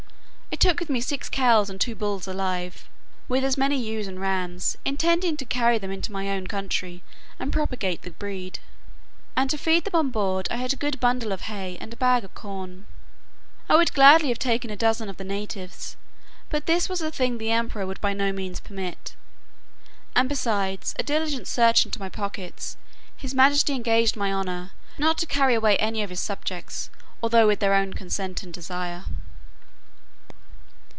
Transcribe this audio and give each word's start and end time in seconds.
I 0.53 0.57
took 0.61 0.81
with 0.81 0.89
me 0.91 0.99
six 1.01 1.27
cows 1.27 1.71
and 1.71 1.81
two 1.81 1.95
bulls 1.95 2.27
alive, 2.27 2.87
with 3.27 3.43
as 3.43 3.57
many 3.57 3.79
ewes 3.79 4.05
and 4.05 4.19
rams, 4.19 4.77
intending 4.85 5.35
to 5.37 5.45
carry 5.45 5.79
them 5.79 5.89
into 5.91 6.11
my 6.11 6.29
own 6.29 6.45
country, 6.45 7.01
and 7.39 7.53
propagate 7.53 8.01
the 8.03 8.11
breed. 8.11 8.59
And 9.35 9.49
to 9.49 9.57
feed 9.57 9.85
them 9.85 9.95
on 9.95 10.09
board, 10.11 10.47
I 10.51 10.57
had 10.57 10.71
a 10.71 10.75
good 10.75 10.99
bundle 10.99 11.31
of 11.31 11.43
hay, 11.43 11.77
and 11.81 11.91
a 11.91 11.95
bag 11.95 12.23
of 12.25 12.35
corn. 12.35 12.85
I 13.69 13.75
would 13.75 13.93
gladly 13.93 14.27
have 14.27 14.37
taken 14.37 14.69
a 14.69 14.75
dozen 14.75 15.09
of 15.09 15.17
the 15.17 15.23
natives, 15.23 15.95
but 16.49 16.65
this 16.67 16.87
was 16.89 17.01
a 17.01 17.09
thing 17.09 17.37
the 17.37 17.49
emperor 17.49 17.87
would 17.87 18.01
by 18.01 18.13
no 18.13 18.31
means 18.33 18.59
permit; 18.59 19.15
and, 20.15 20.27
besides 20.29 20.93
a 20.99 21.01
diligent 21.03 21.47
search 21.47 21.85
into 21.85 21.97
my 21.99 22.09
pockets, 22.09 22.77
his 23.17 23.33
majesty 23.33 23.73
engaged 23.73 24.17
my 24.17 24.31
honour 24.31 24.73
"not 24.99 25.17
to 25.19 25.25
carry 25.25 25.55
away 25.55 25.75
any 25.77 26.03
of 26.03 26.09
his 26.11 26.19
subjects, 26.19 26.91
although 27.23 27.47
with 27.47 27.61
their 27.61 27.73
own 27.73 27.93
consent 27.93 28.43
and 28.43 28.53
desire." 28.53 29.05